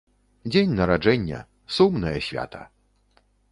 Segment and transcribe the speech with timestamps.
[0.53, 1.43] Дзень нараджэння,
[1.77, 2.65] сумнае свята!